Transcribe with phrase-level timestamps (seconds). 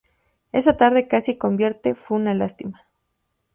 [0.51, 2.87] Esa tarde casi convierte: "Fue una lástima.